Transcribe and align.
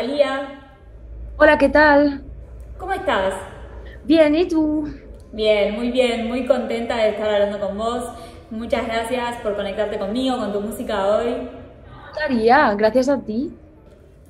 Rosalía. 0.00 0.48
Hola, 1.36 1.58
¿qué 1.58 1.68
tal? 1.68 2.22
¿Cómo 2.78 2.92
estás? 2.94 3.34
Bien, 4.04 4.34
¿y 4.34 4.48
tú? 4.48 4.88
Bien, 5.30 5.74
muy 5.74 5.90
bien, 5.90 6.26
muy 6.26 6.46
contenta 6.46 6.96
de 6.96 7.10
estar 7.10 7.28
hablando 7.28 7.60
con 7.60 7.76
vos. 7.76 8.04
Muchas 8.50 8.86
gracias 8.86 9.36
por 9.42 9.56
conectarte 9.56 9.98
conmigo, 9.98 10.38
con 10.38 10.54
tu 10.54 10.60
música 10.62 11.06
hoy. 11.06 11.50
Gracias 12.76 13.10
a 13.10 13.20
ti. 13.20 13.52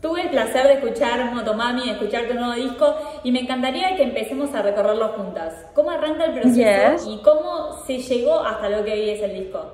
Tuve 0.03 0.23
el 0.23 0.31
placer 0.31 0.67
de 0.67 0.73
escuchar 0.75 1.33
Motomami, 1.33 1.85
de 1.85 1.93
escuchar 1.93 2.27
tu 2.27 2.35
nuevo 2.35 2.55
disco 2.55 2.97
y 3.23 3.31
me 3.31 3.41
encantaría 3.41 3.95
que 3.95 4.03
empecemos 4.03 4.53
a 4.57 4.63
recorrerlo 4.63 5.11
juntas. 5.11 5.67
¿Cómo 5.75 5.91
arranca 5.91 6.25
el 6.25 6.41
proceso 6.41 7.09
y 7.09 7.23
cómo 7.23 7.77
se 7.87 7.99
llegó 7.99 8.41
hasta 8.41 8.69
lo 8.71 8.85
que 8.85 8.93
hoy 8.93 9.11
es 9.11 9.23
el 9.23 9.35
disco? 9.35 9.73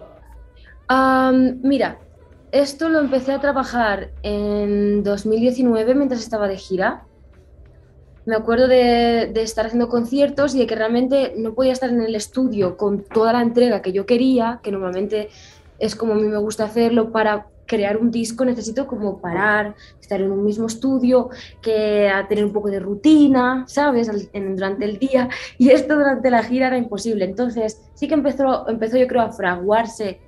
mira, 1.62 1.98
esto 2.52 2.88
lo 2.88 3.00
empecé 3.00 3.32
a 3.32 3.40
trabajar 3.40 4.10
en 4.22 5.02
2019 5.02 5.94
mientras 5.94 6.20
estaba 6.20 6.48
de 6.48 6.56
gira. 6.56 7.04
Me 8.24 8.34
acuerdo 8.34 8.66
de, 8.66 9.30
estar 9.36 9.66
haciendo 9.66 9.88
conciertos 9.88 10.54
y 10.54 10.58
de 10.58 10.66
que 10.66 10.74
realmente 10.74 11.34
no 11.36 11.54
podía 11.54 11.72
estar 11.72 11.90
en 11.90 12.02
el 12.02 12.14
estudio 12.14 12.76
con 12.76 13.04
toda 13.04 13.32
la 13.32 13.42
entrega 13.42 13.82
que 13.82 13.92
yo 13.92 14.04
quería, 14.04 14.60
que 14.62 14.72
normalmente 14.72 15.28
es 15.78 15.94
como 15.94 16.14
a 16.14 16.16
mí 16.16 16.24
me 16.24 16.38
gusta 16.38 16.64
hacerlo 16.64 17.12
para 17.12 17.46
crear 17.66 17.96
un 17.96 18.10
disco 18.10 18.44
necesito 18.44 18.86
como 18.86 19.20
parar, 19.20 19.74
estar 20.00 20.20
en 20.20 20.30
un 20.30 20.44
mismo 20.44 20.66
estudio, 20.66 21.30
que 21.60 22.08
a 22.08 22.26
tener 22.28 22.44
un 22.44 22.52
poco 22.52 22.70
de 22.70 22.78
rutina, 22.78 23.64
¿sabes? 23.66 24.08
durante 24.32 24.84
el 24.84 24.98
día. 24.98 25.28
Y 25.58 25.70
esto 25.70 25.96
durante 25.96 26.30
la 26.30 26.42
gira 26.42 26.68
era 26.68 26.78
imposible. 26.78 27.24
Entonces 27.24 27.82
sí 27.94 28.08
que 28.08 28.14
empezó, 28.14 28.68
empezó 28.68 28.96
yo 28.96 29.06
creo 29.08 29.22
a 29.22 29.32
fraguarse 29.32 30.20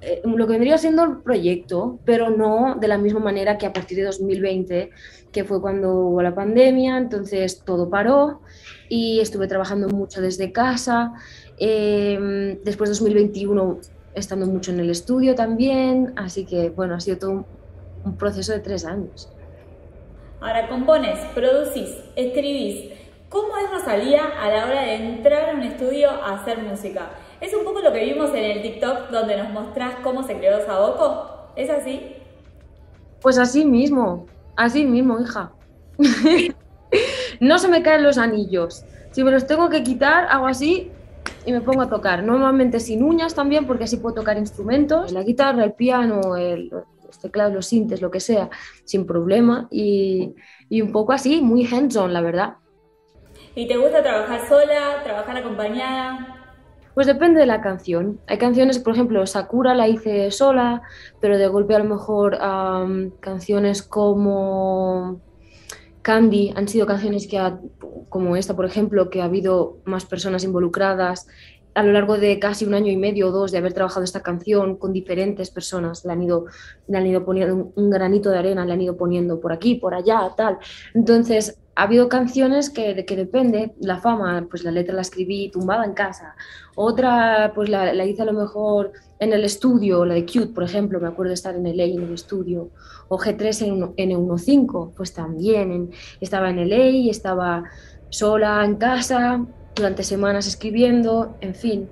eh, 0.00 0.22
lo 0.24 0.46
que 0.46 0.52
vendría 0.52 0.78
siendo 0.78 1.04
el 1.04 1.18
proyecto, 1.18 1.98
pero 2.04 2.30
no 2.30 2.76
de 2.80 2.88
la 2.88 2.98
misma 2.98 3.20
manera 3.20 3.56
que 3.56 3.66
a 3.66 3.72
partir 3.72 3.98
de 3.98 4.04
2020, 4.04 4.90
que 5.30 5.44
fue 5.44 5.60
cuando 5.60 5.92
hubo 5.94 6.22
la 6.22 6.34
pandemia, 6.34 6.96
entonces 6.98 7.60
todo 7.64 7.88
paró 7.88 8.40
y 8.88 9.20
estuve 9.20 9.46
trabajando 9.46 9.88
mucho 9.88 10.20
desde 10.20 10.52
casa. 10.52 11.12
Eh, 11.58 12.58
después 12.64 12.90
de 12.90 12.94
2021 12.94 13.78
estando 14.14 14.46
mucho 14.46 14.70
en 14.70 14.80
el 14.80 14.90
estudio 14.90 15.34
también, 15.34 16.12
así 16.16 16.44
que 16.44 16.70
bueno, 16.70 16.94
ha 16.94 17.00
sido 17.00 17.18
todo 17.18 17.30
un, 18.04 18.16
proceso 18.16 18.52
de 18.52 18.60
tres 18.60 18.84
años. 18.84 19.30
Ahora 20.40 20.68
compones, 20.68 21.18
producís, 21.34 21.90
escribís. 22.16 22.92
¿Cómo 23.30 23.56
es 23.56 23.70
Rosalía 23.70 24.24
a 24.40 24.48
la 24.50 24.66
hora 24.66 24.82
de 24.82 24.94
entrar 24.96 25.50
a 25.50 25.54
un 25.54 25.62
estudio 25.62 26.10
a 26.10 26.34
hacer 26.34 26.62
música? 26.62 27.10
Es 27.44 27.52
un 27.52 27.62
poco 27.62 27.80
lo 27.80 27.92
que 27.92 28.02
vimos 28.02 28.30
en 28.30 28.42
el 28.42 28.62
TikTok 28.62 29.10
donde 29.10 29.36
nos 29.36 29.50
mostrás 29.50 29.96
cómo 30.02 30.22
se 30.22 30.38
creó 30.38 30.64
Saboco. 30.64 31.50
¿Es 31.56 31.68
así? 31.68 32.16
Pues 33.20 33.36
así 33.36 33.66
mismo, 33.66 34.24
así 34.56 34.86
mismo, 34.86 35.20
hija. 35.20 35.52
no 37.40 37.58
se 37.58 37.68
me 37.68 37.82
caen 37.82 38.02
los 38.02 38.16
anillos. 38.16 38.86
Si 39.10 39.22
me 39.22 39.30
los 39.30 39.46
tengo 39.46 39.68
que 39.68 39.82
quitar, 39.82 40.26
hago 40.30 40.46
así 40.46 40.90
y 41.44 41.52
me 41.52 41.60
pongo 41.60 41.82
a 41.82 41.90
tocar. 41.90 42.22
Normalmente 42.22 42.80
sin 42.80 43.02
uñas 43.02 43.34
también, 43.34 43.66
porque 43.66 43.84
así 43.84 43.98
puedo 43.98 44.14
tocar 44.14 44.38
instrumentos, 44.38 45.12
la 45.12 45.22
guitarra, 45.22 45.64
el 45.64 45.74
piano, 45.74 46.36
el, 46.36 46.70
los 46.70 47.18
teclados, 47.20 47.52
los 47.52 47.66
sintes, 47.66 48.00
lo 48.00 48.10
que 48.10 48.20
sea, 48.20 48.48
sin 48.84 49.04
problema. 49.04 49.68
Y, 49.70 50.34
y 50.70 50.80
un 50.80 50.92
poco 50.92 51.12
así, 51.12 51.42
muy 51.42 51.66
hands-on, 51.66 52.10
la 52.14 52.22
verdad. 52.22 52.54
¿Y 53.54 53.68
te 53.68 53.76
gusta 53.76 54.02
trabajar 54.02 54.48
sola, 54.48 55.02
trabajar 55.04 55.36
acompañada? 55.36 56.33
Pues 56.94 57.06
depende 57.06 57.40
de 57.40 57.46
la 57.46 57.60
canción. 57.60 58.20
Hay 58.28 58.38
canciones, 58.38 58.78
por 58.78 58.92
ejemplo, 58.94 59.26
Sakura 59.26 59.74
la 59.74 59.88
hice 59.88 60.30
sola, 60.30 60.82
pero 61.20 61.36
de 61.38 61.48
golpe 61.48 61.74
a 61.74 61.80
lo 61.80 61.84
mejor 61.86 62.38
canciones 63.20 63.82
como 63.82 65.20
Candy 66.02 66.52
han 66.54 66.68
sido 66.68 66.86
canciones 66.86 67.26
que, 67.26 67.40
como 68.08 68.36
esta, 68.36 68.54
por 68.54 68.64
ejemplo, 68.64 69.10
que 69.10 69.22
ha 69.22 69.24
habido 69.24 69.78
más 69.84 70.04
personas 70.04 70.44
involucradas 70.44 71.26
a 71.74 71.82
lo 71.82 71.90
largo 71.90 72.18
de 72.18 72.38
casi 72.38 72.64
un 72.64 72.74
año 72.74 72.92
y 72.92 72.96
medio 72.96 73.28
o 73.28 73.30
dos 73.32 73.50
de 73.50 73.58
haber 73.58 73.72
trabajado 73.72 74.04
esta 74.04 74.22
canción 74.22 74.76
con 74.76 74.92
diferentes 74.92 75.50
personas, 75.50 76.04
le 76.04 76.12
han 76.12 76.22
ido, 76.22 76.44
le 76.86 76.98
han 76.98 77.06
ido 77.06 77.24
poniendo 77.24 77.72
un 77.74 77.90
granito 77.90 78.30
de 78.30 78.38
arena, 78.38 78.64
le 78.64 78.72
han 78.72 78.80
ido 78.80 78.96
poniendo 78.96 79.40
por 79.40 79.52
aquí, 79.52 79.74
por 79.74 79.92
allá, 79.92 80.30
tal. 80.36 80.58
Entonces, 80.94 81.58
ha 81.76 81.82
habido 81.82 82.08
canciones 82.08 82.70
que, 82.70 83.04
que 83.04 83.16
depende, 83.16 83.72
la 83.80 83.98
fama, 83.98 84.46
pues 84.48 84.64
la 84.64 84.70
letra 84.70 84.94
la 84.94 85.02
escribí 85.02 85.50
tumbada 85.50 85.84
en 85.84 85.92
casa, 85.92 86.34
otra 86.76 87.52
pues 87.54 87.68
la, 87.68 87.92
la, 87.92 88.04
hice 88.04 88.22
a 88.22 88.26
lo 88.26 88.32
mejor 88.32 88.92
en 89.18 89.32
el 89.32 89.44
estudio, 89.44 90.04
la 90.04 90.14
de 90.14 90.24
Cute, 90.24 90.52
por 90.54 90.64
ejemplo, 90.64 91.00
me 91.00 91.08
acuerdo 91.08 91.30
de 91.30 91.34
estar 91.34 91.54
en 91.54 91.64
LA 91.64 91.84
en 91.84 92.02
el 92.02 92.14
estudio, 92.14 92.70
o 93.08 93.18
G3 93.18 93.94
en, 93.96 94.10
N15, 94.10 94.92
pues 94.94 95.12
también 95.12 95.90
estaba 96.20 96.50
en 96.50 96.68
LA 96.68 97.10
estaba 97.10 97.64
sola 98.10 98.64
en 98.64 98.76
casa, 98.76 99.44
durante 99.74 100.04
semanas 100.04 100.46
escribiendo, 100.46 101.36
en 101.40 101.54
fin, 101.54 101.88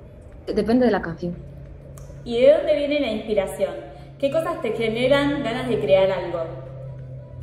depende 0.47 0.87
de 0.87 0.93
la 0.93 1.03
canción. 1.03 1.35
¿Y 2.25 2.41
de 2.41 2.53
dónde 2.53 2.77
viene 2.77 3.01
la 3.01 3.11
inspiración? 3.11 3.75
¿Qué 4.19 4.31
cosas 4.31 4.63
te 4.63 4.71
generan 4.73 5.43
ganas 5.43 5.69
de 5.69 5.81
crear 5.81 6.11
algo? 6.13 6.62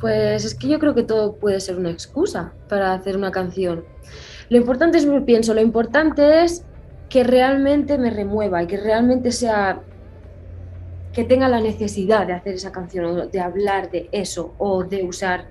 Pues 0.00 0.44
es 0.44 0.54
que 0.54 0.68
yo 0.68 0.78
creo 0.78 0.94
que 0.94 1.02
todo 1.02 1.34
puede 1.34 1.60
ser 1.60 1.76
una 1.76 1.90
excusa 1.90 2.52
para 2.68 2.94
hacer 2.94 3.16
una 3.16 3.30
canción. 3.30 3.84
Lo 4.48 4.56
importante 4.56 4.98
es, 4.98 5.06
pienso, 5.26 5.52
lo 5.54 5.60
importante 5.60 6.42
es 6.42 6.64
que 7.08 7.22
realmente 7.22 7.98
me 7.98 8.10
remueva 8.10 8.62
y 8.62 8.66
que 8.66 8.78
realmente 8.78 9.30
sea, 9.30 9.82
que 11.12 11.24
tenga 11.24 11.48
la 11.48 11.60
necesidad 11.60 12.26
de 12.26 12.32
hacer 12.32 12.54
esa 12.54 12.72
canción 12.72 13.04
o 13.04 13.26
de 13.26 13.40
hablar 13.40 13.90
de 13.90 14.08
eso 14.12 14.54
o 14.58 14.84
de 14.84 15.04
usar 15.04 15.48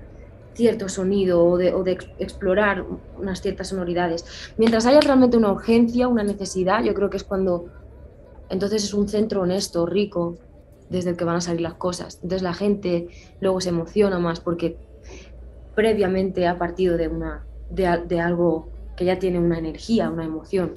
cierto 0.54 0.88
sonido 0.88 1.44
o 1.44 1.56
de, 1.56 1.72
o 1.72 1.84
de 1.84 1.92
explorar 2.18 2.84
unas 3.18 3.40
ciertas 3.40 3.68
sonoridades. 3.68 4.24
Mientras 4.58 4.84
haya 4.86 5.00
realmente 5.00 5.36
una 5.36 5.52
urgencia, 5.52 6.08
una 6.08 6.24
necesidad, 6.24 6.82
yo 6.82 6.92
creo 6.92 7.08
que 7.08 7.18
es 7.18 7.24
cuando 7.24 7.66
entonces 8.48 8.82
es 8.84 8.92
un 8.92 9.08
centro 9.08 9.42
honesto, 9.42 9.86
rico, 9.86 10.36
desde 10.90 11.10
el 11.10 11.16
que 11.16 11.24
van 11.24 11.36
a 11.36 11.40
salir 11.40 11.62
las 11.62 11.74
cosas. 11.74 12.16
Entonces 12.16 12.42
la 12.42 12.52
gente 12.52 13.08
luego 13.40 13.60
se 13.60 13.70
emociona 13.70 14.18
más 14.18 14.40
porque 14.40 14.76
previamente 15.74 16.46
ha 16.46 16.58
partido 16.58 16.98
de, 16.98 17.08
una, 17.08 17.46
de, 17.70 18.20
algo 18.20 18.68
que 18.96 19.06
ya 19.06 19.18
tiene 19.18 19.38
una 19.38 19.58
energía, 19.58 20.10
una 20.10 20.24
emoción. 20.24 20.74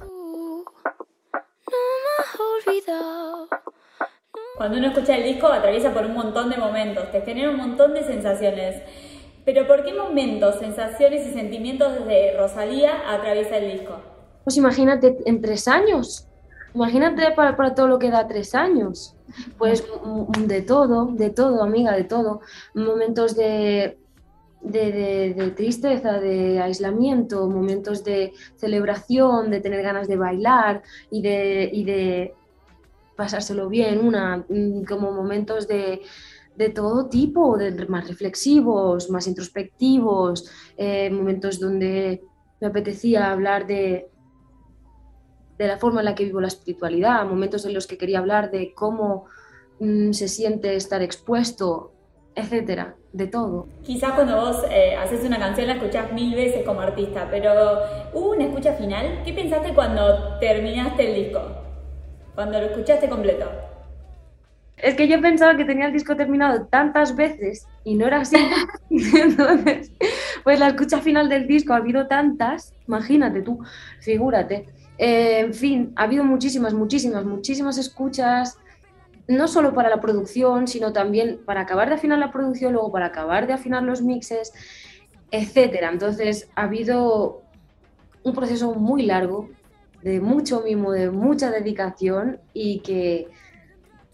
Cuando 4.55 4.77
uno 4.77 4.87
escucha 4.87 5.17
el 5.17 5.23
disco 5.23 5.47
atraviesa 5.47 5.93
por 5.93 6.05
un 6.05 6.13
montón 6.13 6.49
de 6.49 6.57
momentos, 6.57 7.11
te 7.11 7.21
genera 7.21 7.49
un 7.49 7.57
montón 7.57 7.93
de 7.93 8.03
sensaciones. 8.03 8.81
Pero 9.43 9.67
¿por 9.67 9.83
qué 9.83 9.93
momentos, 9.93 10.59
sensaciones 10.59 11.27
y 11.27 11.33
sentimientos 11.33 12.05
de 12.05 12.37
Rosalía 12.37 13.11
atraviesa 13.11 13.57
el 13.57 13.79
disco? 13.79 13.97
Pues 14.45 14.55
imagínate 14.55 15.17
en 15.25 15.41
tres 15.41 15.67
años, 15.67 16.29
Imagínate 16.75 17.31
para, 17.31 17.55
para, 17.55 17.75
todo 17.75 17.87
lo 17.87 17.99
que 17.99 18.09
da 18.09 18.27
tres 18.27 18.55
años. 18.55 19.15
Pues 19.57 19.83
de 20.37 20.61
todo, 20.61 21.07
de 21.13 21.29
todo, 21.29 21.63
amiga, 21.63 21.93
de 21.93 22.03
todo. 22.03 22.41
Momentos 22.73 23.35
de, 23.35 23.97
de, 24.61 25.33
de, 25.35 25.51
tristeza, 25.51 26.19
de 26.19 26.59
aislamiento, 26.61 27.49
momentos 27.49 28.03
de 28.03 28.33
celebración, 28.55 29.51
de 29.51 29.59
tener 29.59 29.81
ganas 29.83 30.07
de 30.07 30.17
bailar 30.17 30.83
y 31.11 31.21
de, 31.21 31.69
y 31.71 31.83
de 31.83 32.33
pasárselo 33.15 33.69
bien, 33.69 33.99
una, 33.99 34.45
mm, 34.47 34.83
como 34.85 35.11
momentos 35.11 35.67
de, 35.67 36.01
de 36.55 36.69
todo 36.69 37.07
tipo, 37.09 37.57
de 37.57 37.85
más 37.87 38.07
reflexivos, 38.07 39.09
más 39.09 39.27
introspectivos, 39.27 40.49
eh, 40.77 41.09
momentos 41.09 41.59
donde 41.59 42.23
me 42.61 42.67
apetecía 42.67 43.31
hablar 43.31 43.67
de, 43.67 44.07
de 45.63 45.69
la 45.69 45.77
forma 45.77 46.01
en 46.01 46.05
la 46.05 46.15
que 46.15 46.25
vivo 46.25 46.41
la 46.41 46.47
espiritualidad, 46.47 47.25
momentos 47.25 47.65
en 47.65 47.73
los 47.73 47.87
que 47.87 47.97
quería 47.97 48.19
hablar 48.19 48.51
de 48.51 48.73
cómo 48.73 49.25
mm, 49.79 50.11
se 50.11 50.27
siente 50.27 50.75
estar 50.75 51.01
expuesto, 51.01 51.93
etcétera, 52.35 52.95
de 53.13 53.27
todo. 53.27 53.67
Quizás 53.83 54.11
cuando 54.11 54.35
vos 54.35 54.65
eh, 54.69 54.95
haces 54.95 55.23
una 55.23 55.39
canción 55.39 55.67
la 55.67 55.75
escuchás 55.75 56.11
mil 56.11 56.35
veces 56.35 56.65
como 56.65 56.81
artista, 56.81 57.27
pero 57.31 57.79
¿hubo 58.13 58.31
una 58.31 58.45
escucha 58.45 58.73
final? 58.73 59.21
¿Qué 59.23 59.31
pensaste 59.33 59.73
cuando 59.73 60.37
terminaste 60.39 61.09
el 61.09 61.23
disco? 61.23 61.41
Cuando 62.35 62.59
lo 62.59 62.65
escuchaste 62.65 63.07
completo. 63.07 63.49
Es 64.77 64.95
que 64.95 65.07
yo 65.07 65.21
pensaba 65.21 65.55
que 65.55 65.63
tenía 65.63 65.85
el 65.85 65.93
disco 65.93 66.17
terminado 66.17 66.65
tantas 66.65 67.15
veces 67.15 67.67
y 67.85 67.95
no 67.95 68.07
era 68.07 68.21
así. 68.21 68.35
Entonces, 68.89 69.91
pues 70.43 70.59
la 70.59 70.67
escucha 70.67 70.99
final 70.99 71.29
del 71.29 71.47
disco 71.47 71.71
ha 71.73 71.77
habido 71.77 72.07
tantas, 72.07 72.73
imagínate 72.85 73.41
tú, 73.41 73.63
figúrate. 74.01 74.67
Eh, 74.97 75.39
en 75.39 75.53
fin, 75.53 75.93
ha 75.95 76.03
habido 76.03 76.23
muchísimas, 76.23 76.73
muchísimas, 76.73 77.25
muchísimas 77.25 77.77
escuchas, 77.77 78.57
no 79.27 79.47
solo 79.47 79.73
para 79.73 79.89
la 79.89 80.01
producción, 80.01 80.67
sino 80.67 80.93
también 80.93 81.39
para 81.45 81.61
acabar 81.61 81.89
de 81.89 81.95
afinar 81.95 82.19
la 82.19 82.31
producción, 82.31 82.73
luego 82.73 82.91
para 82.91 83.07
acabar 83.07 83.47
de 83.47 83.53
afinar 83.53 83.83
los 83.83 84.01
mixes, 84.01 84.53
etcétera. 85.31 85.89
Entonces 85.91 86.49
ha 86.55 86.63
habido 86.63 87.41
un 88.23 88.33
proceso 88.33 88.73
muy 88.75 89.03
largo, 89.03 89.49
de 90.01 90.19
mucho 90.19 90.61
mimo, 90.65 90.91
de 90.91 91.09
mucha 91.09 91.49
dedicación 91.49 92.39
y 92.53 92.79
que, 92.79 93.29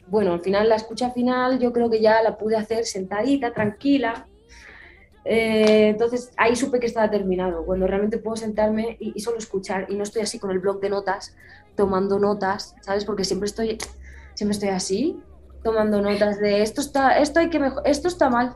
bueno, 0.07 0.33
al 0.33 0.41
final 0.41 0.69
la 0.69 0.75
escucha 0.75 1.09
final 1.11 1.59
yo 1.59 1.73
creo 1.73 1.89
que 1.89 1.99
ya 1.99 2.21
la 2.21 2.37
pude 2.37 2.55
hacer 2.55 2.85
sentadita, 2.85 3.53
tranquila, 3.53 4.27
Eh, 5.25 5.89
entonces 5.89 6.31
ahí 6.37 6.55
supe 6.55 6.79
que 6.79 6.87
estaba 6.87 7.09
terminado, 7.09 7.65
cuando 7.65 7.87
realmente 7.87 8.17
puedo 8.17 8.37
sentarme 8.37 8.97
y, 8.99 9.19
solo 9.19 9.37
escuchar 9.37 9.85
y 9.89 9.95
no 9.95 10.03
estoy 10.03 10.21
así 10.21 10.39
con 10.39 10.51
el 10.51 10.59
blog 10.59 10.79
de 10.79 10.89
notas, 10.89 11.35
tomando 11.75 12.19
notas, 12.19 12.75
¿sabes? 12.81 13.05
Porque 13.05 13.23
siempre 13.23 13.47
estoy, 13.47 13.77
siempre 14.33 14.53
estoy 14.53 14.69
así, 14.69 15.21
tomando 15.63 16.01
notas 16.01 16.39
de 16.39 16.61
esto 16.61 16.81
está, 16.81 17.19
esto 17.19 17.39
hay 17.39 17.49
que 17.49 17.59
mejor, 17.59 17.83
esto 17.85 18.07
está 18.07 18.29
mal, 18.29 18.55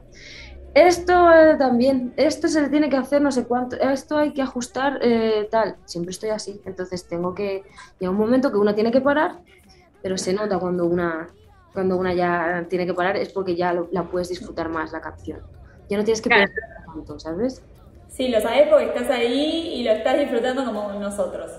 esto 0.74 1.32
eh, 1.32 1.56
también, 1.58 2.14
esto 2.16 2.48
se 2.48 2.70
tiene 2.70 2.90
que 2.90 2.98
hacer 2.98 3.22
no 3.22 3.32
sé 3.32 3.46
cuánto, 3.46 3.76
esto 3.76 4.18
hay 4.18 4.34
que 4.34 4.42
ajustar 4.42 5.00
eh, 5.02 5.48
tal, 5.52 5.76
siempre 5.86 6.12
estoy 6.12 6.30
así, 6.30 6.62
entonces 6.66 7.08
tengo 7.08 7.36
que, 7.36 7.64
llega 8.00 8.12
un 8.12 8.18
momento 8.18 8.52
que 8.52 8.58
uno 8.58 8.74
tiene 8.74 8.92
que 8.92 9.02
parar, 9.02 9.42
pero 10.02 10.18
se 10.18 10.34
nota 10.34 10.60
cuando 10.60 10.86
una, 10.86 11.28
cuando 11.74 11.98
una 11.98 12.14
ya 12.14 12.66
tiene 12.70 12.86
que 12.86 12.94
parar 12.94 13.18
es 13.18 13.30
porque 13.30 13.56
ya 13.56 13.74
la 13.92 14.04
puedes 14.10 14.30
disfrutar 14.30 14.70
más 14.70 14.92
la 14.94 15.02
canción. 15.02 15.42
Ya 15.90 15.98
no 15.98 16.04
tienes 16.04 16.22
que 16.22 16.30
pensar 16.30 16.56
tanto, 16.86 17.20
¿sabes? 17.20 17.62
Sí, 18.10 18.30
lo 18.30 18.40
sabes 18.40 18.68
porque 18.70 18.86
estás 18.86 19.10
ahí 19.10 19.74
y 19.76 19.84
lo 19.84 19.92
estás 19.92 20.20
disfrutando 20.20 20.64
como 20.66 20.94
nosotros. 20.94 21.52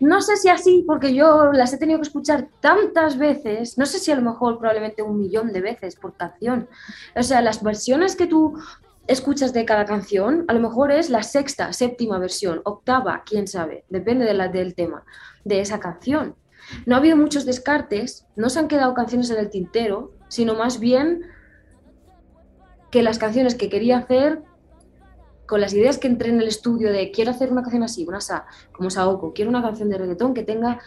No 0.00 0.22
sé 0.22 0.36
si 0.38 0.48
así, 0.48 0.82
porque 0.86 1.12
yo 1.12 1.52
las 1.52 1.74
he 1.74 1.78
tenido 1.78 1.98
que 1.98 2.06
escuchar 2.06 2.48
tantas 2.60 3.18
veces, 3.18 3.76
no 3.76 3.84
sé 3.84 3.98
si 3.98 4.10
a 4.10 4.16
lo 4.16 4.22
mejor 4.22 4.58
probablemente 4.58 5.02
un 5.02 5.18
millón 5.18 5.52
de 5.52 5.60
veces 5.60 5.96
por 5.96 6.16
canción. 6.16 6.68
O 7.14 7.22
sea, 7.22 7.42
las 7.42 7.62
versiones 7.62 8.16
que 8.16 8.26
tú 8.26 8.58
escuchas 9.06 9.52
de 9.52 9.66
cada 9.66 9.84
canción, 9.84 10.46
a 10.48 10.54
lo 10.54 10.60
mejor 10.60 10.90
es 10.90 11.10
la 11.10 11.22
sexta, 11.22 11.74
séptima 11.74 12.18
versión, 12.18 12.62
octava, 12.64 13.22
quién 13.26 13.46
sabe, 13.46 13.84
depende 13.90 14.24
de 14.24 14.32
la, 14.32 14.48
del 14.48 14.74
tema, 14.74 15.04
de 15.44 15.60
esa 15.60 15.80
canción. 15.80 16.34
No 16.86 16.94
ha 16.94 16.98
habido 16.98 17.18
muchos 17.18 17.44
descartes, 17.44 18.26
no 18.36 18.48
se 18.48 18.58
han 18.58 18.68
quedado 18.68 18.94
canciones 18.94 19.28
en 19.28 19.38
el 19.38 19.50
tintero, 19.50 20.12
sino 20.28 20.54
más 20.54 20.80
bien 20.80 21.26
que 22.90 23.02
las 23.02 23.18
canciones 23.18 23.54
que 23.54 23.68
quería 23.68 23.98
hacer, 23.98 24.42
con 25.46 25.60
las 25.60 25.72
ideas 25.74 25.98
que 25.98 26.06
entré 26.06 26.30
en 26.30 26.40
el 26.40 26.48
estudio 26.48 26.92
de 26.92 27.10
quiero 27.10 27.30
hacer 27.30 27.50
una 27.50 27.62
canción 27.62 27.82
así, 27.82 28.04
una 28.06 28.20
sa, 28.20 28.46
como 28.72 28.90
Saoko, 28.90 29.32
quiero 29.32 29.50
una 29.50 29.62
canción 29.62 29.88
de 29.88 29.98
reggaetón 29.98 30.34
que 30.34 30.42
tenga 30.42 30.80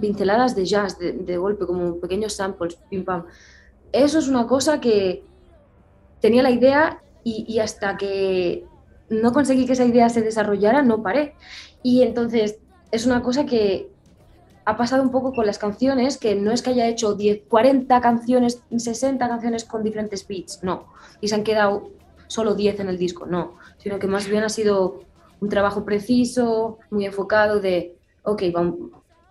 pinceladas 0.00 0.54
de 0.54 0.64
jazz 0.64 0.98
de, 0.98 1.36
golpe, 1.36 1.66
como 1.66 2.00
pequeños 2.00 2.34
samples, 2.34 2.78
pim 2.88 3.04
pam. 3.04 3.26
Eso 3.92 4.18
es 4.18 4.28
una 4.28 4.46
cosa 4.46 4.80
que 4.80 5.24
tenía 6.20 6.42
la 6.42 6.50
idea 6.50 7.02
y, 7.24 7.44
y 7.48 7.58
hasta 7.58 7.96
que 7.96 8.64
no 9.08 9.32
conseguí 9.32 9.66
que 9.66 9.72
esa 9.72 9.84
idea 9.84 10.08
se 10.08 10.22
desarrollara, 10.22 10.82
no 10.82 11.02
paré. 11.02 11.34
Y 11.82 12.02
entonces 12.02 12.58
es 12.92 13.06
una 13.06 13.22
cosa 13.22 13.46
que 13.46 13.90
ha 14.64 14.76
pasado 14.76 15.02
un 15.02 15.10
poco 15.10 15.32
con 15.32 15.46
las 15.46 15.58
canciones, 15.58 16.18
que 16.18 16.34
no 16.34 16.52
es 16.52 16.62
que 16.62 16.70
haya 16.70 16.86
hecho 16.86 17.14
10, 17.14 17.42
40 17.48 18.00
canciones, 18.00 18.62
60 18.74 19.28
canciones 19.28 19.64
con 19.64 19.82
diferentes 19.82 20.26
beats, 20.26 20.62
no, 20.62 20.86
y 21.20 21.28
se 21.28 21.34
han 21.34 21.44
quedado 21.44 21.90
solo 22.26 22.54
10 22.54 22.80
en 22.80 22.88
el 22.88 22.98
disco, 22.98 23.26
no, 23.26 23.56
sino 23.78 23.98
que 23.98 24.06
más 24.06 24.28
bien 24.28 24.44
ha 24.44 24.48
sido 24.48 25.00
un 25.40 25.48
trabajo 25.48 25.84
preciso, 25.84 26.78
muy 26.90 27.06
enfocado 27.06 27.60
de, 27.60 27.96
ok, 28.22 28.42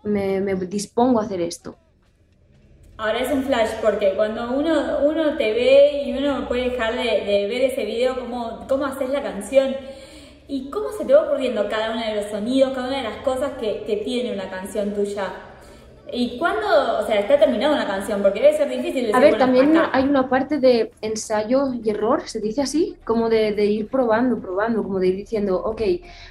me, 0.03 0.55
dispongo 0.55 1.19
a 1.19 1.23
hacer 1.23 1.41
esto. 1.41 1.75
Ahora 2.97 3.19
es 3.19 3.31
un 3.31 3.43
flash 3.43 3.69
porque 3.81 4.13
cuando 4.15 4.51
uno, 4.51 4.99
uno 5.05 5.37
te 5.37 5.53
ve 5.53 6.03
y 6.05 6.17
uno 6.17 6.47
puede 6.49 6.71
dejar 6.71 6.95
de, 6.95 7.47
ver 7.47 7.61
ese 7.61 7.85
video, 7.85 8.19
cómo, 8.19 8.65
cómo 8.67 8.85
haces 8.85 9.09
la 9.09 9.23
canción, 9.23 9.73
¿Y 10.51 10.71
cómo 10.71 10.91
se 10.91 11.05
te 11.05 11.13
va 11.13 11.27
ocurriendo 11.27 11.69
cada 11.69 11.91
uno 11.91 12.03
de 12.03 12.15
los 12.15 12.25
sonidos, 12.25 12.73
cada 12.73 12.87
una 12.87 12.97
de 12.97 13.03
las 13.03 13.17
cosas 13.17 13.51
que, 13.59 13.83
que 13.85 13.97
tiene 13.97 14.33
una 14.33 14.49
canción 14.49 14.95
tuya? 14.95 15.31
¿Y 16.11 16.39
cuándo, 16.39 16.65
o 16.97 17.05
sea, 17.05 17.19
está 17.19 17.37
terminada 17.37 17.75
una 17.75 17.85
canción? 17.85 18.23
Porque 18.23 18.41
debe 18.41 18.57
ser 18.57 18.67
difícil 18.67 19.01
decir, 19.01 19.15
A 19.15 19.19
ver, 19.19 19.37
también 19.37 19.79
hay 19.91 20.05
una 20.05 20.27
parte 20.27 20.59
de 20.59 20.91
ensayo 21.01 21.71
y 21.83 21.87
error, 21.91 22.23
se 22.25 22.39
dice 22.39 22.63
así, 22.63 22.97
como 23.05 23.29
de, 23.29 23.53
de 23.53 23.65
ir 23.67 23.89
probando, 23.89 24.39
probando, 24.39 24.81
como 24.81 24.97
de 24.99 25.09
ir 25.09 25.17
diciendo, 25.17 25.61
ok, 25.63 25.81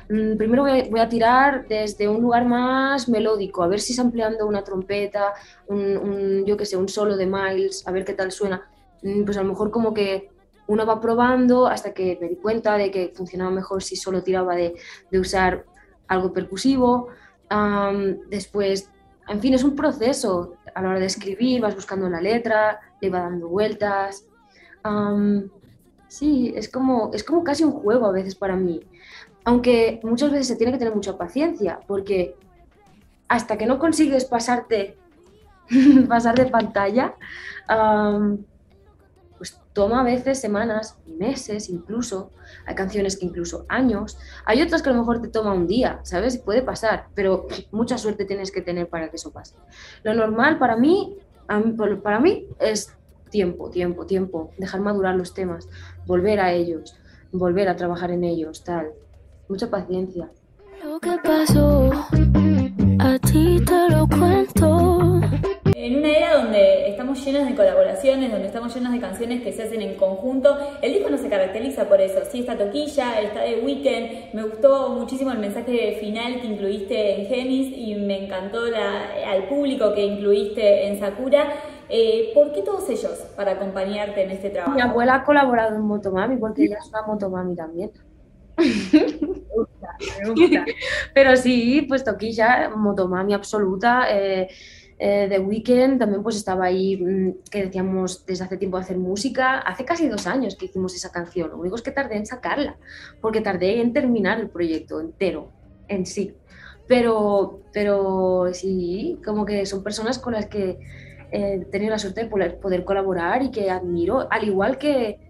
mm, 0.08 0.36
primero 0.36 0.64
voy 0.64 1.00
a, 1.00 1.08
tirar 1.08 1.68
desde 1.68 2.08
un 2.08 2.20
lugar 2.20 2.44
más 2.44 3.08
melódico, 3.08 3.62
a 3.62 3.68
ver 3.68 3.78
si 3.78 3.92
es 3.92 4.00
ampliando 4.00 4.48
una 4.48 4.64
trompeta, 4.64 5.32
un, 5.68 5.96
un 5.96 6.44
yo 6.44 6.56
qué 6.56 6.66
sé, 6.66 6.76
un 6.76 6.88
solo 6.88 7.16
de 7.16 7.26
Miles, 7.26 7.86
a 7.86 7.92
ver 7.92 8.04
qué 8.04 8.14
tal 8.14 8.32
suena. 8.32 8.68
Mm, 9.02 9.22
pues 9.22 9.36
a 9.36 9.42
lo 9.42 9.50
mejor 9.50 9.70
como 9.70 9.94
que 9.94 10.28
uno 10.68 10.86
va 10.86 11.00
probando 11.00 11.66
hasta 11.66 11.92
que 11.92 12.18
me 12.20 12.28
di 12.28 12.36
cuenta 12.36 12.76
de 12.76 12.90
que 12.90 13.12
funcionaba 13.14 13.50
mejor 13.50 13.82
si 13.82 13.96
solo 13.96 14.22
tiraba 14.22 14.54
de, 14.54 14.74
usar 15.12 15.64
algo 16.06 16.32
percusivo. 16.32 17.08
después, 18.28 18.90
en 19.28 19.40
fin, 19.40 19.54
es 19.54 19.64
un 19.64 19.74
proceso. 19.74 20.54
A 20.74 20.82
la 20.82 20.90
hora 20.90 21.00
de 21.00 21.06
escribir 21.06 21.62
vas 21.62 21.74
buscando 21.74 22.08
la 22.08 22.20
letra, 22.20 22.80
le 23.00 23.10
va 23.10 23.20
dando 23.20 23.48
vueltas. 23.48 24.26
sí, 26.08 26.52
es 26.54 26.68
como, 26.68 27.10
es 27.14 27.24
como 27.24 27.42
casi 27.42 27.64
un 27.64 27.72
juego 27.72 28.06
a 28.06 28.12
veces 28.12 28.34
para 28.34 28.54
mí. 28.54 28.80
Aunque 29.44 30.00
muchas 30.02 30.30
veces 30.30 30.48
se 30.48 30.56
tiene 30.56 30.72
que 30.72 30.78
tener 30.78 30.94
mucha 30.94 31.16
paciencia, 31.16 31.80
porque 31.86 32.36
hasta 33.26 33.56
que 33.56 33.64
no 33.64 33.78
consigues 33.78 34.26
pasarte, 34.26 34.98
pasar 36.08 36.34
de 36.34 36.46
pantalla, 36.46 37.14
toma 39.78 40.00
a 40.00 40.02
veces 40.02 40.40
semanas 40.40 40.98
y 41.06 41.12
meses 41.12 41.68
incluso, 41.68 42.32
hay 42.66 42.74
canciones 42.74 43.16
que 43.16 43.26
incluso 43.26 43.64
años, 43.68 44.18
hay 44.44 44.60
otras 44.60 44.82
que 44.82 44.90
a 44.90 44.92
lo 44.92 44.98
mejor 44.98 45.22
te 45.22 45.28
toma 45.28 45.54
un 45.54 45.68
día, 45.68 46.00
¿sabes? 46.02 46.36
Puede 46.36 46.62
pasar, 46.62 47.06
pero 47.14 47.46
mucha 47.70 47.96
suerte 47.96 48.24
tienes 48.24 48.50
que 48.50 48.60
tener 48.60 48.88
para 48.88 49.08
que 49.08 49.14
eso 49.14 49.30
pase. 49.30 49.54
Lo 50.02 50.14
normal 50.14 50.58
para 50.58 50.76
mí, 50.76 51.16
para 52.02 52.18
mí 52.18 52.48
es 52.58 52.92
tiempo, 53.30 53.70
tiempo, 53.70 54.04
tiempo, 54.04 54.50
dejar 54.58 54.80
madurar 54.80 55.14
los 55.14 55.32
temas, 55.32 55.68
volver 56.06 56.40
a 56.40 56.50
ellos, 56.50 56.96
volver 57.30 57.68
a 57.68 57.76
trabajar 57.76 58.10
en 58.10 58.24
ellos, 58.24 58.64
tal. 58.64 58.90
Mucha 59.48 59.70
paciencia. 59.70 60.28
Lo 60.82 60.98
que 60.98 61.16
pasó, 61.22 61.92
a 62.98 63.18
ti 63.20 63.62
te 63.64 63.90
lo 63.90 64.08
cuento 64.08 64.80
en 64.80 64.87
una 66.08 66.16
era 66.16 66.42
donde 66.42 66.88
estamos 66.88 67.24
llenos 67.24 67.46
de 67.46 67.54
colaboraciones, 67.54 68.30
donde 68.30 68.46
estamos 68.46 68.74
llenos 68.74 68.92
de 68.92 69.00
canciones 69.00 69.42
que 69.42 69.52
se 69.52 69.62
hacen 69.62 69.82
en 69.82 69.96
conjunto, 69.96 70.56
el 70.80 70.92
disco 70.92 71.10
no 71.10 71.18
se 71.18 71.28
caracteriza 71.28 71.88
por 71.88 72.00
eso. 72.00 72.20
Sí, 72.30 72.40
está 72.40 72.56
Toquilla, 72.56 73.20
está 73.20 73.40
de 73.40 73.60
Weekend. 73.60 74.34
Me 74.34 74.42
gustó 74.42 74.90
muchísimo 74.90 75.30
el 75.32 75.38
mensaje 75.38 75.98
final 76.00 76.40
que 76.40 76.46
incluiste 76.46 77.20
en 77.20 77.26
Gemis 77.26 77.76
y 77.76 77.94
me 77.94 78.24
encantó 78.24 78.60
al 78.64 79.48
público 79.48 79.92
que 79.94 80.04
incluiste 80.04 80.88
en 80.88 80.98
Sakura. 80.98 81.52
Eh, 81.90 82.32
¿Por 82.34 82.52
qué 82.52 82.62
todos 82.62 82.88
ellos 82.90 83.26
para 83.36 83.52
acompañarte 83.52 84.22
en 84.22 84.30
este 84.30 84.50
trabajo? 84.50 84.74
Mi 84.74 84.82
abuela 84.82 85.16
ha 85.16 85.24
colaborado 85.24 85.74
en 85.76 85.82
Motomami 85.82 86.36
porque 86.36 86.64
ella 86.64 86.78
es 86.78 86.88
una 86.88 87.02
Motomami 87.02 87.54
también. 87.56 87.90
me 88.58 88.66
gusta, 89.54 89.96
me 90.22 90.30
gusta. 90.30 90.64
Pero 91.14 91.36
sí, 91.36 91.86
pues 91.88 92.04
Toquilla, 92.04 92.70
Motomami 92.74 93.32
absoluta. 93.32 94.06
Eh, 94.10 94.48
eh, 95.00 95.26
The 95.28 95.38
Weeknd 95.38 95.98
también 95.98 96.22
pues 96.24 96.36
estaba 96.36 96.64
ahí, 96.64 96.96
mm, 96.96 97.44
que 97.50 97.66
decíamos 97.66 98.26
desde 98.26 98.44
hace 98.44 98.56
tiempo 98.56 98.76
hacer 98.76 98.98
música. 98.98 99.58
Hace 99.60 99.84
casi 99.84 100.08
dos 100.08 100.26
años 100.26 100.56
que 100.56 100.66
hicimos 100.66 100.94
esa 100.94 101.12
canción. 101.12 101.50
Lo 101.50 101.58
único 101.58 101.76
es 101.76 101.82
que 101.82 101.92
tardé 101.92 102.16
en 102.16 102.26
sacarla, 102.26 102.76
porque 103.20 103.40
tardé 103.40 103.80
en 103.80 103.92
terminar 103.92 104.40
el 104.40 104.48
proyecto 104.48 105.00
entero, 105.00 105.52
en 105.86 106.04
sí. 106.04 106.34
Pero, 106.88 107.60
pero 107.72 108.46
sí, 108.52 109.20
como 109.24 109.44
que 109.44 109.66
son 109.66 109.82
personas 109.84 110.18
con 110.18 110.32
las 110.32 110.46
que 110.46 110.78
he 111.30 111.58
tenido 111.66 111.90
la 111.90 111.98
suerte 111.98 112.24
de 112.24 112.30
poder, 112.30 112.58
poder 112.58 112.84
colaborar 112.84 113.42
y 113.42 113.50
que 113.50 113.70
admiro, 113.70 114.26
al 114.32 114.44
igual 114.44 114.78
que 114.78 115.20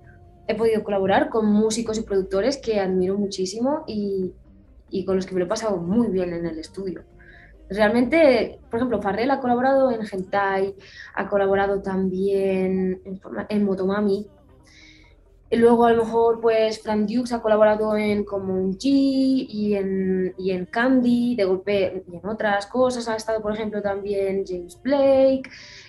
he 0.47 0.55
podido 0.55 0.83
colaborar 0.85 1.29
con 1.29 1.47
músicos 1.47 1.99
y 1.99 2.03
productores 2.03 2.57
que 2.57 2.81
admiro 2.81 3.19
muchísimo 3.19 3.85
y, 3.87 4.33
y 4.89 5.05
con 5.05 5.17
los 5.17 5.27
que 5.27 5.35
me 5.35 5.41
lo 5.41 5.47
he 5.47 5.49
pasado 5.49 5.77
muy 5.79 6.09
bien 6.09 6.33
en 6.33 6.47
el 6.47 6.59
estudio 6.59 7.03
realmente, 7.71 8.59
por 8.71 8.79
ejemplo, 8.79 9.03
Farrell 9.03 9.31
ha 9.31 9.41
colaborado 9.41 9.91
en 9.91 10.01
Hentai, 10.11 10.75
ha 11.15 11.29
colaborado 11.29 11.83
también 11.83 13.03
en, 13.49 13.65
Motomami. 13.65 14.27
Y 15.51 15.57
luego 15.57 15.87
a 15.87 15.93
lo 15.93 16.05
mejor 16.05 16.41
pues 16.43 16.83
Fran 16.83 17.07
Dukes 17.07 17.33
ha 17.33 17.41
colaborado 17.41 17.97
en 17.97 18.25
como 18.25 18.53
un 18.53 18.75
G 18.75 18.85
y 18.85 19.75
en, 19.75 20.35
y 20.37 20.51
en 20.51 20.67
Candy, 20.67 21.37
de 21.37 21.45
golpe 21.45 22.05
y 22.07 22.17
en 22.17 22.27
otras 22.27 22.67
cosas. 22.67 23.09
Ha 23.09 23.17
estado, 23.17 23.41
por 23.41 23.55
ejemplo, 23.55 23.81
también 23.81 24.45
James 24.47 24.79
Blake, 24.83 25.45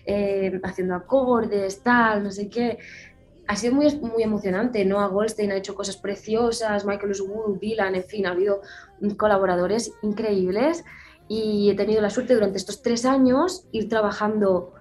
eh, 0.06 0.62
haciendo 0.64 0.96
acordes, 0.96 1.82
tal, 1.84 2.24
no 2.24 2.32
sé 2.32 2.48
qué. 2.50 2.78
Ha 3.48 3.56
sido 3.58 3.74
muy, 3.74 3.94
muy 4.00 4.24
emocionante. 4.24 4.86
Noah 4.86 5.08
Goldstein 5.08 5.52
ha 5.52 5.58
hecho 5.58 5.76
cosas 5.76 5.98
preciosas, 5.98 6.86
Michael 6.86 7.14
Wood, 7.22 7.60
Dylan, 7.60 7.96
en 7.96 8.04
fin, 8.04 8.28
ha 8.28 8.32
habido 8.32 8.62
colaboradores 9.18 9.92
increíbles 10.04 10.86
y 11.30 11.70
he 11.70 11.76
tenido 11.76 12.02
la 12.02 12.10
suerte 12.10 12.34
durante 12.34 12.58
estos 12.58 12.82
tres 12.82 13.06
años 13.06 13.68
ir 13.72 13.88
trabajando 13.88 14.74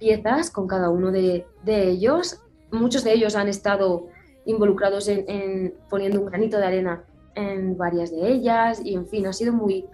piezas 0.00 0.50
con 0.50 0.66
cada 0.66 0.90
uno 0.90 1.12
de, 1.12 1.46
ellos. 1.64 2.42
Muchos 2.72 3.04
de 3.04 3.12
ellos 3.12 3.36
han 3.36 3.48
estado 3.48 4.08
involucrados 4.44 5.06
en, 5.08 5.74
poniendo 5.88 6.20
un 6.20 6.26
granito 6.26 6.58
de 6.58 6.66
arena 6.66 7.04
en 7.36 7.78
varias 7.78 8.10
de 8.10 8.28
ellas 8.32 8.82
y 8.84 8.94
en 8.94 9.06
fin, 9.06 9.26
ha 9.28 9.32
sido 9.32 9.52
muy 9.52 9.86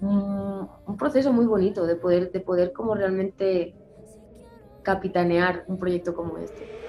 un, 0.00 0.68
un 0.86 0.96
proceso 0.96 1.32
muy 1.32 1.46
bonito 1.46 1.84
de 1.84 1.96
poder, 1.96 2.30
de 2.30 2.40
poder 2.40 2.72
como 2.72 2.94
realmente 2.94 3.74
capitanear 4.82 5.64
un 5.66 5.76
proyecto 5.76 6.14
como 6.14 6.38
este. 6.38 6.81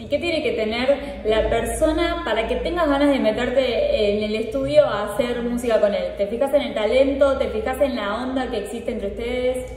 ¿Y 0.00 0.06
qué 0.06 0.18
tiene 0.18 0.42
que 0.42 0.52
tener 0.52 1.20
la 1.26 1.50
persona 1.50 2.22
para 2.24 2.48
que 2.48 2.56
tengas 2.56 2.88
ganas 2.88 3.10
de 3.10 3.18
meterte 3.18 4.16
en 4.16 4.22
el 4.24 4.34
estudio 4.34 4.86
a 4.86 5.12
hacer 5.12 5.42
música 5.42 5.78
con 5.78 5.92
él? 5.92 6.16
¿Te 6.16 6.26
fijas 6.26 6.54
en 6.54 6.62
el 6.62 6.74
talento? 6.74 7.36
¿Te 7.36 7.48
fijas 7.48 7.78
en 7.82 7.96
la 7.96 8.22
onda 8.22 8.50
que 8.50 8.64
existe 8.64 8.92
entre 8.92 9.08
ustedes? 9.08 9.70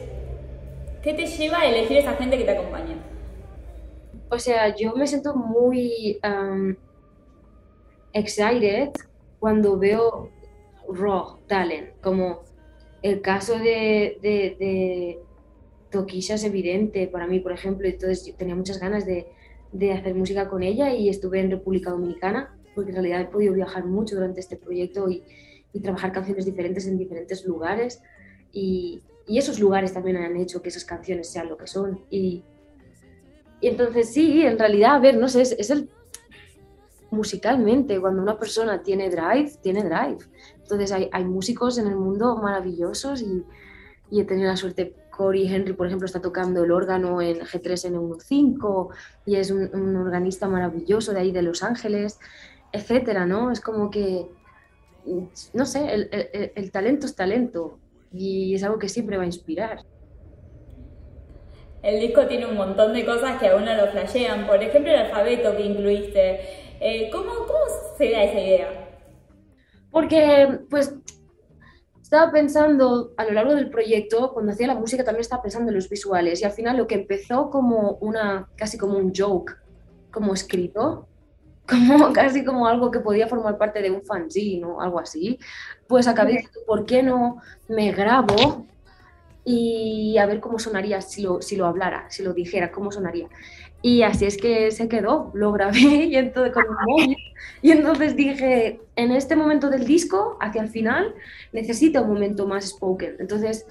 ¿Qué 1.01 1.13
te 1.13 1.25
lleva 1.25 1.59
a 1.59 1.65
elegir 1.65 1.97
esa 1.97 2.13
gente 2.13 2.37
que 2.37 2.45
te 2.45 2.51
acompaña? 2.51 2.95
O 4.29 4.39
sea, 4.39 4.73
yo 4.73 4.95
me 4.95 5.07
siento 5.07 5.35
muy 5.35 6.17
um, 6.23 6.73
excited 8.13 8.91
cuando 9.41 9.77
veo 9.77 10.31
raw 10.87 11.37
talent, 11.47 11.99
como 12.01 12.43
el 13.01 13.19
caso 13.19 13.59
de, 13.59 14.17
de, 14.21 15.19
es 15.91 16.43
evidente 16.45 17.07
para 17.07 17.27
mí, 17.27 17.41
por 17.41 17.51
ejemplo, 17.51 17.89
entonces 17.89 18.25
yo 18.25 18.35
tenía 18.35 18.55
muchas 18.55 18.79
ganas 18.79 19.05
de, 19.05 19.27
de 19.73 19.91
hacer 19.91 20.15
música 20.15 20.47
con 20.47 20.63
ella 20.63 20.93
y 20.93 21.09
estuve 21.09 21.39
en 21.39 21.51
República 21.51 21.89
Dominicana, 21.89 22.55
porque 22.75 22.91
en 22.91 22.95
realidad 22.97 23.21
he 23.21 23.25
podido 23.25 23.53
viajar 23.53 23.85
mucho 23.85 24.15
durante 24.15 24.39
este 24.39 24.55
proyecto 24.55 25.09
y, 25.09 25.23
trabajar 25.81 26.11
canciones 26.11 26.45
diferentes 26.45 26.85
en 26.85 26.99
diferentes 26.99 27.43
lugares 27.45 28.01
y, 28.51 29.01
esos 29.27 29.59
lugares 29.59 29.93
también 29.93 30.17
han 30.17 30.35
hecho 30.37 30.61
que 30.61 30.69
esas 30.69 30.85
canciones 30.85 31.29
sean 31.29 31.49
lo 31.49 31.57
que 31.57 31.65
son. 31.65 32.01
Y, 32.09 32.43
entonces 33.61 34.13
sí, 34.13 34.45
en 34.45 34.59
realidad, 34.59 34.95
a 34.95 34.99
ver, 34.99 35.17
no 35.17 35.27
sé, 35.27 35.41
es, 35.41 35.53
es, 35.53 35.69
el 35.69 35.89
musicalmente, 37.09 37.99
cuando 37.99 38.21
una 38.21 38.37
persona 38.37 38.83
tiene 38.83 39.09
drive, 39.09 39.51
tiene 39.61 39.83
drive. 39.83 40.17
Entonces 40.61 40.91
hay, 40.91 41.25
músicos 41.25 41.77
en 41.77 41.87
el 41.87 41.95
mundo 41.95 42.35
maravillosos 42.35 43.23
y 43.23 44.19
he 44.19 44.25
tenido 44.25 44.49
la 44.49 44.57
suerte 44.57 44.93
Cory 45.15 45.47
Henry, 45.47 45.73
por 45.73 45.87
ejemplo, 45.87 46.05
está 46.05 46.21
tocando 46.21 46.63
el 46.63 46.71
órgano 46.71 47.21
en 47.21 47.39
G3N15 47.39 48.89
y 49.25 49.35
es 49.35 49.51
un, 49.51 49.69
un, 49.73 49.95
organista 49.95 50.47
maravilloso 50.47 51.13
de 51.13 51.19
ahí 51.19 51.31
de 51.31 51.43
Los 51.43 51.61
Ángeles, 51.61 52.19
etcétera, 52.71 53.25
¿no? 53.25 53.51
Es 53.51 53.61
como 53.61 53.91
que, 53.91 54.27
no 55.53 55.65
sé, 55.65 55.93
el, 55.93 56.09
el, 56.11 56.51
el, 56.55 56.71
talento 56.71 57.05
es 57.05 57.15
talento 57.15 57.77
y 58.11 58.55
es 58.55 58.63
algo 58.63 58.79
que 58.79 58.89
siempre 58.89 59.17
va 59.17 59.23
a 59.23 59.27
inspirar. 59.27 59.85
El 61.83 61.99
disco 61.99 62.25
tiene 62.25 62.45
un 62.45 62.55
montón 62.55 62.93
de 62.93 63.05
cosas 63.05 63.39
que 63.39 63.49
a 63.49 63.55
uno 63.55 63.73
lo 63.75 63.87
flashean, 63.87 64.47
por 64.47 64.63
ejemplo, 64.63 64.91
el 64.91 64.99
alfabeto 64.99 65.55
que 65.55 65.63
incluiste. 65.63 66.39
Eh, 66.79 67.09
¿cómo, 67.11 67.31
¿Cómo 67.45 67.59
se 67.97 68.09
da 68.09 68.23
esa 68.23 68.39
idea? 68.39 68.89
Porque, 69.91 70.59
pues, 70.69 70.95
estaba 72.13 72.31
pensando 72.31 73.11
a 73.17 73.25
lo 73.25 73.31
largo 73.31 73.55
del 73.55 73.71
proyecto, 73.71 74.33
cuando 74.33 74.51
hacía 74.51 74.67
la 74.67 74.75
música 74.75 75.03
también 75.03 75.21
estaba 75.21 75.41
pensando 75.41 75.69
en 75.71 75.75
los 75.75 75.89
visuales 75.89 76.39
y 76.41 76.45
al 76.45 76.51
final 76.51 76.77
lo 76.77 76.85
que 76.85 76.93
empezó 76.93 77.49
como 77.49 77.93
una, 78.01 78.47
casi 78.55 78.77
como 78.77 78.99
un 78.99 79.11
joke, 79.15 79.57
como 80.11 80.35
escrito, 80.35 81.07
como 81.67 82.13
casi 82.13 82.45
como 82.45 82.67
algo 82.67 82.91
que 82.91 82.99
podía 82.99 83.27
formar 83.27 83.57
parte 83.57 83.81
de 83.81 83.89
un 83.89 84.05
fanzine 84.05 84.63
o 84.63 84.79
algo 84.79 84.99
así, 84.99 85.39
pues 85.87 86.07
acabé 86.07 86.33
diciendo, 86.33 86.59
¿por 86.67 86.85
qué 86.85 87.01
no 87.01 87.41
me 87.67 87.91
grabo 87.91 88.67
y 89.43 90.15
a 90.19 90.27
ver 90.27 90.39
cómo 90.39 90.59
sonaría 90.59 91.01
si 91.01 91.23
lo, 91.23 91.41
si 91.41 91.55
lo 91.55 91.65
hablara, 91.65 92.05
si 92.11 92.21
lo 92.21 92.33
dijera, 92.33 92.71
cómo 92.71 92.91
sonaría? 92.91 93.27
Y 93.85 94.01
así 94.03 94.25
es 94.25 94.37
que 94.37 94.71
se 94.71 94.87
quedó, 94.87 95.29
lo 95.33 95.51
grabé 95.51 95.77
y 96.09 96.15
entonces, 96.15 96.55
móvil, 96.87 98.15
dije, 98.15 98.79
en 98.95 99.11
este 99.11 99.35
momento 99.35 99.69
del 99.69 99.85
disco, 99.85 100.37
hacia 100.39 100.61
el 100.61 100.69
final, 100.69 101.13
necesito 101.51 102.01
un 102.01 102.13
momento 102.13 102.47
más 102.47 102.69
spoken. 102.69 103.17
Entonces 103.19 103.67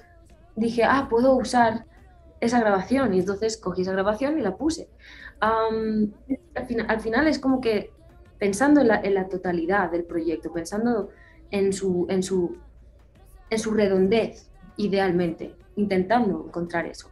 dije, 0.55 0.83
ah, 0.83 1.07
puedo 1.09 1.35
usar 1.35 1.85
esa 2.39 2.59
grabación. 2.59 3.15
Y 3.15 3.21
entonces 3.21 3.57
cogí 3.57 3.81
esa 3.81 3.91
grabación 3.93 4.37
y 4.37 4.43
la 4.43 4.55
puse. 4.55 4.87
Um, 5.41 6.11
al, 6.53 6.65
final, 6.67 6.85
al, 6.89 6.99
final, 6.99 7.27
es 7.27 7.39
como 7.39 7.59
que 7.59 7.91
pensando 8.37 8.81
en 8.81 8.89
la, 8.89 9.01
en 9.01 9.15
la, 9.15 9.27
totalidad 9.27 9.89
del 9.89 10.03
proyecto, 10.03 10.53
pensando 10.53 11.09
en 11.49 11.73
su, 11.73 12.05
en, 12.07 12.21
su, 12.21 12.57
en 13.49 13.57
su 13.57 13.71
redondez, 13.71 14.47
idealmente, 14.77 15.55
intentando 15.75 16.45
encontrar 16.47 16.85
eso. 16.85 17.09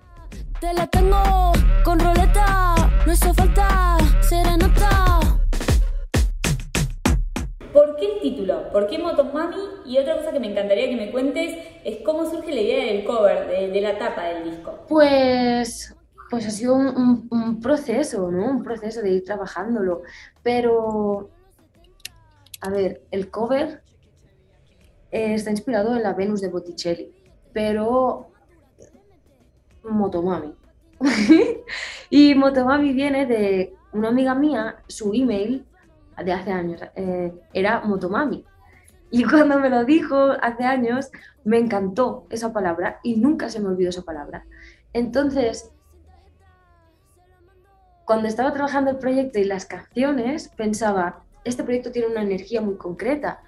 Te 0.60 0.74
la 0.74 0.88
tengo 0.88 1.52
con 1.84 2.00
roleta, 2.00 2.76
no 3.06 3.12
hizo 3.12 3.34
falta 3.34 3.98
serenata. 4.22 5.20
¿Por 7.74 7.96
qué 7.96 8.14
el 8.14 8.22
título? 8.22 8.70
¿Por 8.72 8.88
qué 8.88 9.00
Motomami? 9.00 9.56
Y 9.86 9.98
otra 9.98 10.18
cosa 10.18 10.32
que 10.32 10.40
me 10.40 10.52
encantaría 10.52 10.90
que 10.90 10.96
me 10.96 11.12
cuentes 11.12 11.58
es 11.84 11.98
cómo 12.06 12.30
surge 12.30 12.54
la 12.54 12.62
idea 12.62 12.86
del 12.86 13.06
cover, 13.06 13.48
de, 13.48 13.70
de 13.70 13.82
la 13.82 13.98
tapa 13.98 14.24
del 14.26 14.52
disco. 14.52 14.86
Pues, 14.88 15.96
pues 16.30 16.46
ha 16.46 16.52
sido 16.52 16.76
un, 16.76 16.88
un, 16.88 17.28
un, 17.32 17.60
proceso, 17.62 18.30
¿no? 18.30 18.46
Un 18.46 18.64
proceso 18.64 19.02
de 19.02 19.12
ir 19.12 19.24
trabajándolo. 19.24 20.02
Pero, 20.44 21.30
a 22.62 22.70
ver, 22.70 23.02
el 23.12 23.30
cover 23.32 23.82
eh, 25.12 25.34
está 25.34 25.52
inspirado 25.52 25.96
en 25.96 26.04
la 26.04 26.14
Venus 26.14 26.42
de 26.42 26.48
Botticelli, 26.50 27.12
pero 27.52 28.31
Motomami. 29.84 30.54
y 32.10 32.36
Motomami 32.36 32.94
viene 32.94 33.26
de 33.26 33.74
una 33.94 34.10
amiga 34.10 34.36
mía, 34.36 34.78
su 34.88 35.14
email 35.14 35.66
de 36.24 36.34
hace 36.34 36.52
años 36.52 36.82
eh, 36.96 37.34
era 37.54 37.82
Motomami. 37.82 38.46
Y 39.10 39.26
cuando 39.26 39.60
me 39.60 39.70
lo 39.70 39.84
dijo 39.84 40.32
hace 40.42 40.64
años, 40.64 41.12
me 41.44 41.58
encantó 41.58 42.28
esa 42.30 42.54
palabra 42.54 43.00
y 43.04 43.18
nunca 43.18 43.50
se 43.50 43.60
me 43.60 43.68
olvidó 43.68 43.90
esa 43.90 44.04
palabra. 44.04 44.46
Entonces, 44.94 45.72
cuando 48.06 48.28
estaba 48.28 48.54
trabajando 48.54 48.92
el 48.92 48.98
proyecto 48.98 49.40
y 49.40 49.44
las 49.44 49.66
canciones, 49.66 50.50
pensaba, 50.50 51.24
este 51.44 51.64
proyecto 51.64 51.92
tiene 51.92 52.08
una 52.08 52.22
energía 52.22 52.62
muy 52.62 52.76
concreta. 52.76 53.42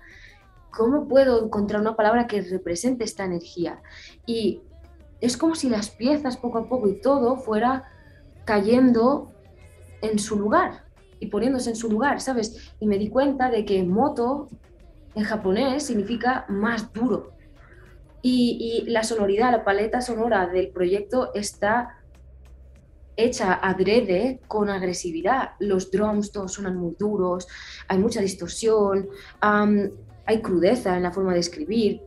¿Cómo 0.71 1.07
puedo 1.07 1.45
encontrar 1.45 1.81
una 1.81 1.95
palabra 1.95 2.27
que 2.27 2.41
represente 2.41 3.03
esta 3.03 3.23
energía? 3.23 3.81
Y 4.25 4.61
es 5.23 5.37
como 5.37 5.55
si 5.55 5.69
las 5.69 5.89
piezas 5.89 6.35
poco 6.35 6.57
a 6.57 6.67
poco 6.67 6.89
y 6.89 6.99
todo 6.99 7.37
fuera 7.37 7.85
cayendo 8.43 9.31
en 10.01 10.19
su 10.19 10.37
lugar 10.37 10.83
y 11.21 11.27
poniéndose 11.27 11.69
en 11.69 11.77
su 11.77 11.89
lugar, 11.89 12.19
¿sabes? 12.19 12.73
Y 12.81 12.87
me 12.87 12.97
di 12.97 13.07
cuenta 13.07 13.49
de 13.49 13.63
que 13.63 13.81
moto 13.83 14.49
en 15.15 15.23
japonés 15.23 15.83
significa 15.83 16.45
más 16.49 16.91
duro. 16.91 17.31
Y, 18.21 18.83
la 18.87 19.03
sonoridad, 19.03 19.51
la 19.51 19.63
paleta 19.63 20.01
sonora 20.01 20.47
del 20.47 20.69
proyecto 20.69 21.33
está 21.33 21.99
hecha 23.15 23.53
adrede 23.53 24.41
con 24.49 24.69
agresividad. 24.69 25.51
Los 25.59 25.89
drums 25.89 26.33
todos 26.33 26.51
suenan 26.51 26.75
muy 26.75 26.95
duros, 26.99 27.47
hay 27.87 27.97
mucha 27.97 28.19
distorsión, 28.19 29.07
hay 29.39 30.41
crudeza 30.41 30.97
en 30.97 31.03
la 31.03 31.11
forma 31.11 31.33
de 31.33 31.39
escribir, 31.39 32.01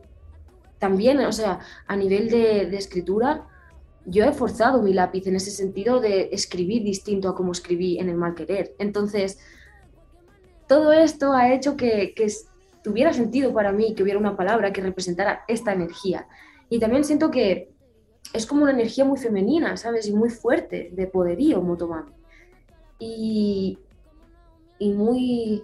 también, 0.79 1.19
o 1.19 1.31
sea, 1.31 1.59
a 1.87 1.95
nivel 1.95 2.29
de, 2.29 2.75
escritura, 2.77 3.47
yo 4.05 4.23
he 4.23 4.31
forzado 4.31 4.81
mi 4.81 4.93
lápiz 4.93 5.27
en 5.27 5.35
ese 5.35 5.51
sentido 5.51 5.99
de 5.99 6.29
escribir 6.31 6.83
distinto 6.83 7.29
a 7.29 7.35
como 7.35 7.51
escribí 7.51 7.99
en 7.99 8.09
el 8.09 8.15
mal 8.15 8.35
querer. 8.35 8.73
Entonces, 8.79 9.39
todo 10.67 10.93
esto 10.93 11.33
ha 11.33 11.53
hecho 11.53 11.75
que, 11.75 12.13
que 12.15 12.31
tuviera 12.83 13.13
sentido 13.13 13.53
para 13.53 13.71
mí 13.71 13.95
que 13.95 14.03
hubiera 14.03 14.19
una 14.19 14.37
palabra 14.37 14.71
que 14.71 14.81
representara 14.81 15.43
esta 15.47 15.73
energía. 15.73 16.27
Y 16.69 16.79
también 16.79 17.03
siento 17.03 17.31
que 17.31 17.69
es 18.33 18.45
como 18.45 18.63
una 18.63 18.71
energía 18.71 19.05
muy 19.05 19.17
femenina, 19.17 19.77
¿sabes? 19.77 20.07
Y 20.07 20.13
muy 20.13 20.29
fuerte, 20.29 20.89
de 20.93 21.07
poderío, 21.07 21.61
Motomami. 21.61 22.11
Y, 22.99 23.79
y 24.79 24.91
muy 24.91 25.63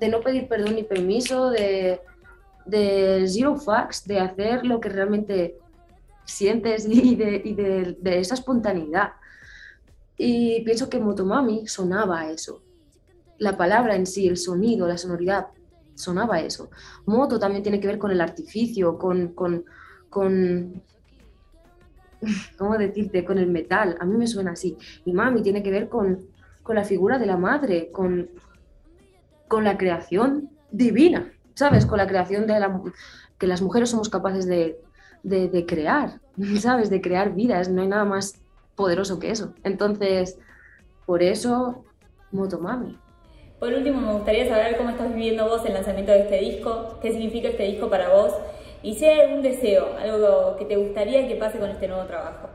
de 0.00 0.08
no 0.08 0.20
pedir 0.20 0.48
perdón 0.48 0.76
ni 0.76 0.84
permiso, 0.84 1.50
de 1.50 2.00
de 2.68 3.24
zero 3.26 3.56
facts, 3.56 4.06
de 4.06 4.20
hacer 4.20 4.64
lo 4.64 4.80
que 4.80 4.88
realmente 4.88 5.58
sientes 6.24 6.86
y 6.88 7.16
de, 7.16 7.96
esa 8.04 8.34
espontaneidad. 8.34 9.12
Y 10.16 10.62
pienso 10.64 10.90
que 10.90 10.98
Motomami 10.98 11.66
sonaba 11.66 12.20
a 12.20 12.30
eso. 12.30 12.62
La 13.38 13.56
palabra 13.56 13.94
en 13.96 14.06
sí, 14.06 14.26
el 14.26 14.36
sonido, 14.36 14.86
la 14.86 14.98
sonoridad, 14.98 15.46
sonaba 15.94 16.36
a 16.36 16.40
eso. 16.40 16.70
Moto 17.06 17.38
también 17.38 17.62
tiene 17.62 17.80
que 17.80 17.86
ver 17.86 17.98
con 17.98 18.10
el 18.10 18.20
artificio, 18.20 18.98
con, 18.98 19.28
con, 19.28 19.64
con 20.10 20.82
¿cómo 22.58 22.76
decirte? 22.76 23.24
Con 23.24 23.38
el 23.38 23.48
metal. 23.48 23.96
A 24.00 24.04
mí 24.04 24.16
me 24.16 24.26
suena 24.26 24.52
así. 24.52 24.76
Y 25.04 25.12
mami 25.12 25.42
tiene 25.42 25.62
que 25.62 25.70
ver 25.70 25.88
con, 25.88 26.26
con 26.62 26.76
la 26.76 26.84
figura 26.84 27.18
de 27.18 27.26
la 27.26 27.36
madre, 27.36 27.90
con, 27.92 28.28
con 29.46 29.64
la 29.64 29.78
creación 29.78 30.50
divina. 30.70 31.32
¿Sabes? 31.58 31.86
Con 31.86 31.98
la 31.98 32.06
creación 32.06 32.46
de 32.46 32.60
la, 32.60 32.80
que 33.36 33.48
las 33.48 33.62
mujeres 33.62 33.90
somos 33.90 34.08
capaces 34.08 34.46
de, 34.46 34.78
de, 35.24 35.48
de, 35.48 35.66
crear, 35.66 36.20
¿sabes? 36.60 36.88
De 36.88 37.00
crear 37.00 37.34
vidas, 37.34 37.68
no 37.68 37.82
hay 37.82 37.88
nada 37.88 38.04
más 38.04 38.40
poderoso 38.76 39.18
que 39.18 39.32
eso. 39.32 39.54
Entonces, 39.64 40.38
por 41.04 41.20
eso, 41.20 41.84
Motomami. 42.30 42.96
Por 43.58 43.72
último, 43.72 44.00
me 44.00 44.12
gustaría 44.12 44.48
saber 44.48 44.76
cómo 44.76 44.90
estás 44.90 45.12
viviendo 45.12 45.48
vos 45.48 45.66
el 45.66 45.74
lanzamiento 45.74 46.12
de 46.12 46.20
este 46.20 46.38
disco, 46.38 47.00
qué 47.02 47.10
significa 47.10 47.48
este 47.48 47.64
disco 47.64 47.90
para 47.90 48.08
vos 48.10 48.32
y 48.84 48.94
si 48.94 49.06
hay 49.06 49.22
algún 49.22 49.42
deseo, 49.42 49.96
algo 49.98 50.54
que 50.56 50.64
te 50.64 50.76
gustaría 50.76 51.26
que 51.26 51.34
pase 51.34 51.58
con 51.58 51.68
este 51.68 51.88
nuevo 51.88 52.04
trabajo. 52.04 52.50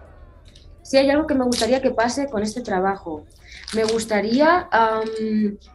si 0.81 0.95
hay 0.95 1.10
algo 1.10 1.27
que 1.27 1.36
me 1.36 1.43
gustaría 1.43 1.81
que 1.81 1.91
pase 1.91 2.29
con 2.29 2.41
este 2.41 2.62
trabajo. 2.62 3.25
Me 3.75 3.83
gustaría 3.83 4.69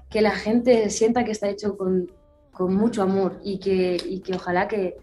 que 0.08 0.22
la 0.22 0.30
gente 0.30 0.88
sienta 0.88 1.24
que 1.24 1.32
está 1.32 1.50
hecho 1.50 1.76
con, 1.76 2.10
con 2.58 2.74
mucho 2.74 3.02
amor 3.02 3.40
y 3.42 3.58
que, 3.58 3.96
y 4.04 4.20
que 4.20 4.34
ojalá 4.34 4.68
que, 4.68 4.96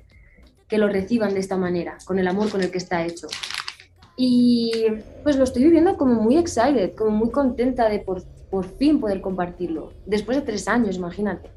que 0.67 0.77
lo 0.77 0.87
reciban 0.87 1.33
de 1.33 1.39
esta 1.39 1.57
manera, 1.57 1.97
con 2.05 2.19
el 2.19 2.27
amor 2.27 2.51
con 2.51 2.61
el 2.61 2.69
que 2.69 2.77
está 2.77 3.05
hecho. 3.05 3.27
Y 4.17 4.85
pues 5.23 5.37
lo 5.37 5.45
estoy 5.45 5.63
viviendo 5.63 5.97
como 5.97 6.21
muy 6.21 6.37
excited, 6.37 6.93
como 6.95 7.11
muy 7.11 7.31
contenta 7.31 7.89
de 7.89 7.99
por, 7.99 8.23
por 8.51 8.65
fin 8.77 8.99
poder 8.99 9.21
compartirlo. 9.21 9.93
Después 10.05 10.37
de 10.37 10.43
tres 10.43 10.67
años, 10.67 10.97
imagínate. 10.97 11.49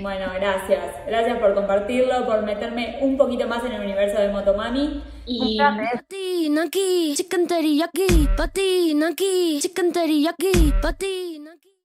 Bueno, 0.00 0.26
gracias. 0.34 0.94
Gracias 1.06 1.38
por 1.38 1.54
compartirlo, 1.54 2.26
por 2.26 2.42
meterme 2.44 2.98
un 3.00 3.16
poquito 3.16 3.48
más 3.48 3.64
en 3.64 3.72
el 3.72 3.82
universo 3.82 4.20
de 4.20 4.28
Motomami. 4.28 5.02
Y. 5.26 5.58
Patina 5.58 6.64
aquí, 6.64 7.14
chicken 7.16 7.46
teriyaki. 7.46 8.28
Patina 8.36 9.08
aquí, 9.08 9.58
chicken 9.60 9.92
teriyaki. 9.92 10.74
Patina. 10.80 11.57